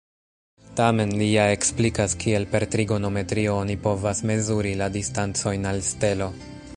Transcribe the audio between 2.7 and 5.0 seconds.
trigonometrio oni povas mezuri la